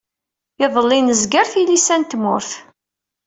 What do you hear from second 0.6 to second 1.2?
Iḍelli